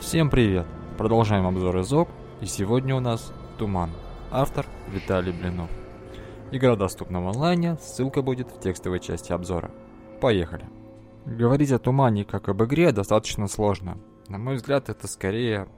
[0.00, 0.66] Всем привет!
[0.98, 2.08] Продолжаем обзор ИЗОК,
[2.40, 3.90] и сегодня у нас Туман.
[4.30, 5.70] Автор Виталий Блинов.
[6.50, 9.70] Игра доступна в онлайне, ссылка будет в текстовой части обзора.
[10.20, 10.66] Поехали!
[11.24, 13.96] Говорить о Тумане как об игре достаточно сложно.
[14.28, 15.68] На мой взгляд, это скорее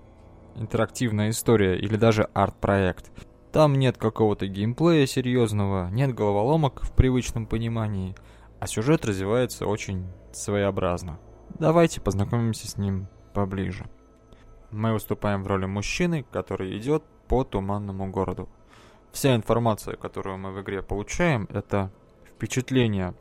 [0.57, 3.13] интерактивная история или даже арт-проект.
[3.53, 8.17] Там нет какого-то геймплея серьезного, нет головоломок в привычном понимании,
[8.61, 11.19] а сюжет развивается очень своеобразно.
[11.59, 13.85] Давайте познакомимся с ним поближе.
[14.71, 18.49] Мы выступаем в роли мужчины, который идет по туманному городу.
[19.13, 21.91] Вся информация, которую мы в игре получаем, это
[22.35, 23.15] впечатление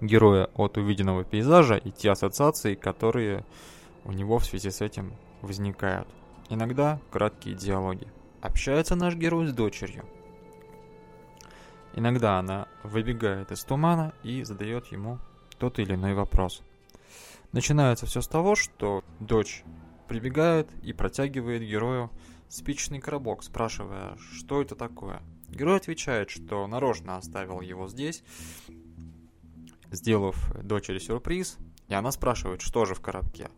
[0.00, 3.44] героя от увиденного пейзажа и те ассоциации, которые
[4.04, 6.08] у него в связи с этим возникают.
[6.48, 8.08] Иногда краткие диалоги.
[8.40, 10.04] Общается наш герой с дочерью.
[11.94, 15.18] Иногда она выбегает из тумана и задает ему
[15.58, 16.62] тот или иной вопрос.
[17.52, 19.62] Начинается все с того, что дочь
[20.06, 22.10] прибегает и протягивает герою
[22.48, 25.22] спичный коробок, спрашивая, что это такое.
[25.48, 28.22] Герой отвечает, что нарочно оставил его здесь,
[29.90, 33.50] сделав дочери сюрприз, и она спрашивает, что же в коробке.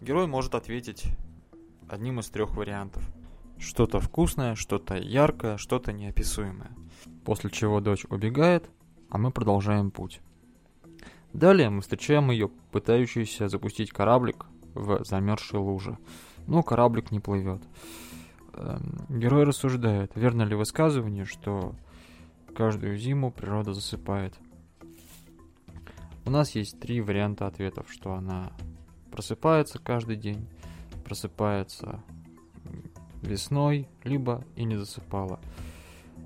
[0.00, 1.04] Герой может ответить
[1.88, 3.02] одним из трех вариантов.
[3.58, 6.70] Что-то вкусное, что-то яркое, что-то неописуемое.
[7.24, 8.70] После чего дочь убегает,
[9.10, 10.20] а мы продолжаем путь.
[11.32, 15.98] Далее мы встречаем ее, пытающуюся запустить кораблик в замерзшей луже.
[16.46, 17.62] Но кораблик не плывет.
[18.54, 21.74] Эм, герой рассуждает, верно ли высказывание, что
[22.54, 24.34] каждую зиму природа засыпает.
[26.24, 28.52] У нас есть три варианта ответов, что она
[29.10, 30.48] просыпается каждый день,
[31.04, 32.02] просыпается
[33.22, 35.40] весной, либо и не засыпала.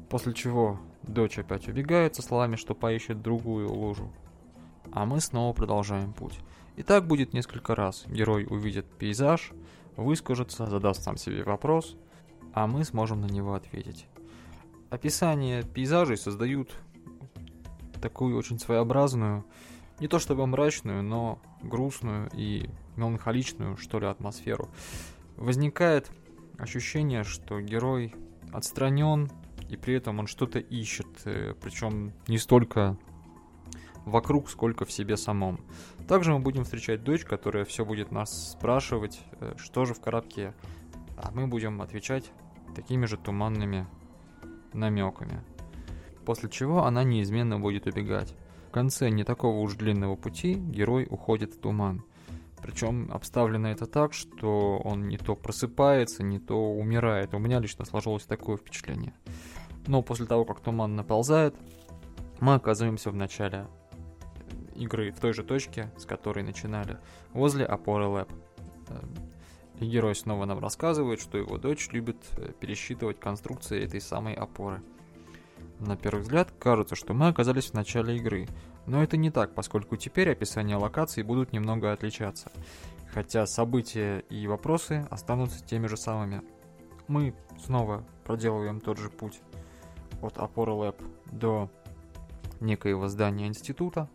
[0.09, 4.13] После чего дочь опять убегает со словами, что поищет другую лужу.
[4.93, 6.39] А мы снова продолжаем путь.
[6.77, 8.05] И так будет несколько раз.
[8.07, 9.53] Герой увидит пейзаж,
[9.97, 11.97] выскажется, задаст сам себе вопрос,
[12.53, 14.07] а мы сможем на него ответить.
[14.91, 16.71] Описание пейзажей создают
[18.01, 19.45] такую очень своеобразную,
[20.01, 24.69] не то чтобы мрачную, но грустную и меланхоличную, что ли, атмосферу.
[25.37, 26.11] Возникает
[26.59, 28.15] ощущение, что герой
[28.53, 29.31] отстранен,
[29.69, 32.97] и при этом он что-то ищет, э, причем не столько
[34.05, 35.61] вокруг, сколько в себе самом.
[36.09, 40.55] Также мы будем встречать дочь, которая все будет нас спрашивать, э, что же в коробке,
[41.17, 42.31] а мы будем отвечать
[42.75, 43.87] такими же туманными
[44.73, 45.43] намеками.
[46.25, 48.35] После чего она неизменно будет убегать.
[48.69, 52.05] В конце не такого уж длинного пути герой уходит в туман.
[52.61, 57.35] Причем обставлено это так, что он не то просыпается, не то умирает.
[57.35, 59.15] У меня лично сложилось такое впечатление.
[59.87, 61.55] Но после того, как туман наползает,
[62.41, 63.67] мы оказываемся в начале
[64.75, 66.99] игры в той же точке, с которой начинали,
[67.33, 68.27] возле опоры.
[68.89, 69.15] Эм,
[69.81, 74.83] и герой снова нам рассказывает, что его дочь любит э, пересчитывать конструкции этой самой опоры.
[75.81, 78.47] На первый взгляд кажется, что мы оказались в начале игры,
[78.87, 82.53] но это не так, поскольку теперь описания локаций будут немного отличаться,
[83.13, 86.43] хотя события и вопросы останутся теми же самыми.
[87.09, 89.41] Мы снова проделываем тот же путь
[90.23, 90.97] от опоры Lab
[91.31, 91.71] до
[92.61, 94.09] некоего здания института,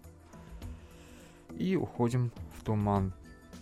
[1.60, 3.14] и уходим в туман.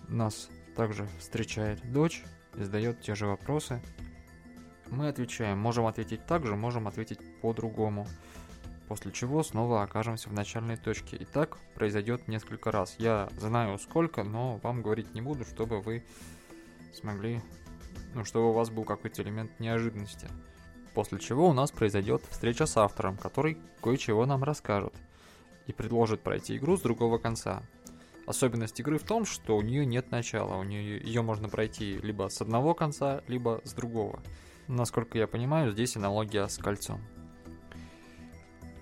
[0.08, 2.24] Нас также встречает дочь
[2.56, 3.82] и задает те же вопросы.
[4.90, 5.58] Мы отвечаем.
[5.58, 8.08] Можем ответить так же, можем ответить по-другому.
[8.88, 11.18] После чего снова окажемся в начальной точке.
[11.18, 12.96] И так произойдет несколько раз.
[13.00, 16.06] Я знаю сколько, но вам говорить не буду, чтобы вы
[16.94, 17.42] смогли...
[18.14, 20.28] Ну, чтобы у вас был какой-то элемент неожиданности.
[20.94, 24.94] После чего у нас произойдет встреча с автором, который кое-чего нам расскажет
[25.68, 27.62] и предложит пройти игру с другого конца.
[28.28, 32.28] Особенность игры в том, что у нее нет начала, у нее ее можно пройти либо
[32.28, 34.22] с одного конца, либо с другого.
[34.68, 37.00] Насколько я понимаю, здесь аналогия с кольцом.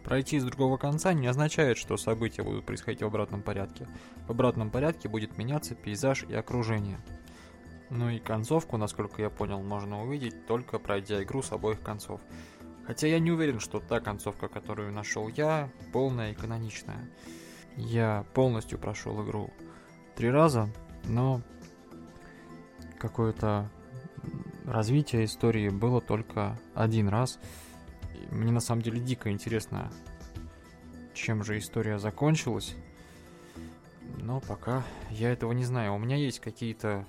[0.03, 3.87] Пройти с другого конца не означает, что события будут происходить в обратном порядке.
[4.27, 6.99] В обратном порядке будет меняться пейзаж и окружение.
[7.91, 12.19] Ну и концовку, насколько я понял, можно увидеть только пройдя игру с обоих концов.
[12.87, 17.11] Хотя я не уверен, что та концовка, которую нашел я, полная и каноничная.
[17.77, 19.49] Я полностью прошел игру
[20.15, 20.69] три раза,
[21.03, 21.41] но
[22.97, 23.69] какое-то
[24.65, 27.39] развитие истории было только один раз.
[28.13, 29.91] И мне на самом деле дико интересно,
[31.13, 32.75] чем же история закончилась.
[34.17, 35.93] Но пока я этого не знаю.
[35.93, 37.05] У меня есть какие-то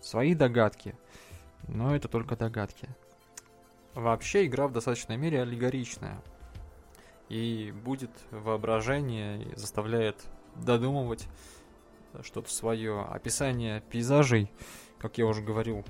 [0.00, 0.94] свои догадки,
[1.66, 2.88] но это только догадки.
[3.94, 6.22] Вообще игра в достаточной мере аллегоричная
[7.28, 10.24] и будет воображение, и заставляет
[10.56, 11.28] додумывать
[12.22, 13.02] что-то свое.
[13.02, 14.50] Описание пейзажей
[14.98, 15.84] как я уже говорил,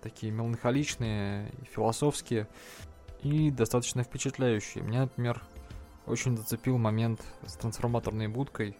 [0.00, 2.48] такие меланхоличные, философские
[3.22, 4.82] и достаточно впечатляющие.
[4.82, 5.42] Меня, например,
[6.06, 8.76] очень зацепил момент с трансформаторной будкой,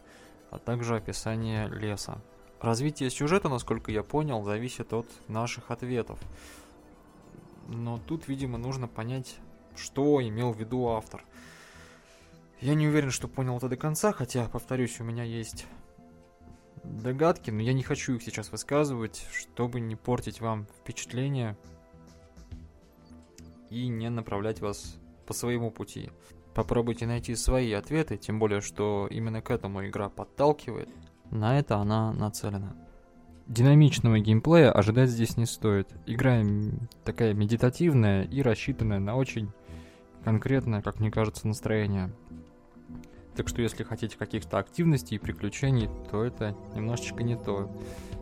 [0.50, 2.20] а также описание леса.
[2.60, 6.18] Развитие сюжета, насколько я понял, зависит от наших ответов.
[7.68, 9.36] Но тут, видимо, нужно понять,
[9.76, 11.24] что имел в виду автор.
[12.60, 15.66] Я не уверен, что понял это до конца, хотя, повторюсь, у меня есть
[16.82, 21.56] догадки, но я не хочу их сейчас высказывать, чтобы не портить вам впечатление
[23.70, 26.10] и не направлять вас по своему пути.
[26.54, 30.88] Попробуйте найти свои ответы, тем более, что именно к этому игра подталкивает.
[31.30, 32.76] На это она нацелена.
[33.46, 35.88] Динамичного геймплея ожидать здесь не стоит.
[36.06, 36.42] Игра
[37.04, 39.50] такая медитативная и рассчитанная на очень
[40.24, 42.10] конкретное, как мне кажется, настроение.
[43.36, 47.70] Так что если хотите каких-то активностей и приключений, то это немножечко не то.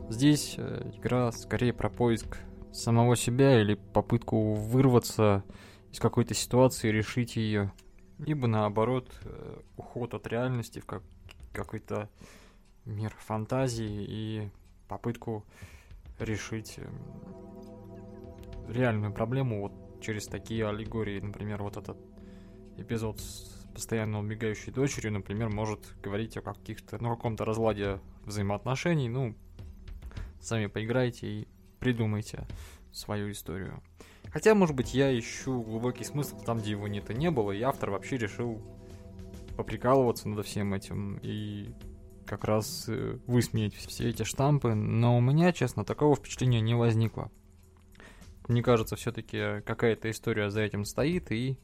[0.08, 2.38] Здесь э, игра скорее про поиск
[2.72, 5.44] самого себя или попытку вырваться
[5.90, 7.72] из какой-то ситуации решить ее.
[8.18, 11.02] Либо наоборот, э, уход от реальности в как
[11.52, 12.08] какой-то
[12.86, 14.50] мир фантазии и
[14.88, 15.44] попытку
[16.18, 16.94] решить эм,
[18.68, 19.72] реальную проблему вот
[20.02, 21.20] через такие аллегории.
[21.20, 21.96] Например, вот этот
[22.76, 29.08] эпизод с постоянно убегающей дочерью, например, может говорить о каких-то, ну, каком-то разладе взаимоотношений.
[29.08, 29.34] Ну,
[30.40, 32.46] сами поиграйте и придумайте
[32.92, 33.82] свою историю.
[34.30, 37.60] Хотя, может быть, я ищу глубокий смысл там, где его нет и не было, и
[37.62, 38.60] автор вообще решил
[39.56, 41.74] поприкалываться над всем этим и
[42.24, 47.30] как раз э, высмеять все эти штампы, но у меня, честно, такого впечатления не возникло.
[48.48, 51.58] Мне кажется, все-таки какая-то история за этим стоит, и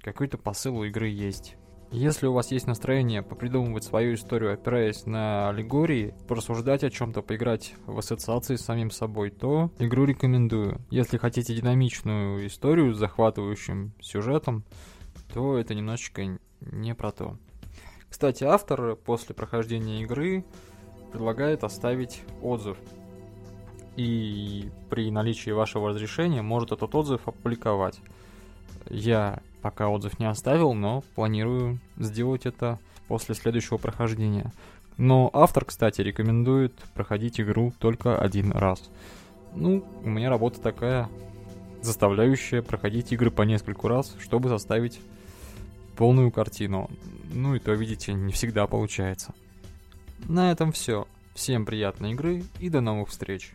[0.00, 1.56] какой-то посыл у игры есть.
[1.92, 7.74] Если у вас есть настроение попридумывать свою историю, опираясь на аллегории, порассуждать о чем-то, поиграть
[7.84, 10.80] в ассоциации с самим собой, то игру рекомендую.
[10.90, 14.64] Если хотите динамичную историю с захватывающим сюжетом,
[15.34, 17.36] то это немножечко не про то.
[18.08, 20.44] Кстати, автор после прохождения игры
[21.10, 22.78] предлагает оставить отзыв.
[24.00, 28.00] И при наличии вашего разрешения может этот отзыв опубликовать.
[28.88, 34.54] Я пока отзыв не оставил, но планирую сделать это после следующего прохождения.
[34.96, 38.88] Но автор, кстати, рекомендует проходить игру только один раз.
[39.54, 41.10] Ну, у меня работа такая,
[41.82, 44.98] заставляющая проходить игры по нескольку раз, чтобы составить
[45.98, 46.88] полную картину.
[47.34, 49.34] Ну и то, видите, не всегда получается.
[50.26, 51.06] На этом все.
[51.34, 53.52] Всем приятной игры и до новых встреч.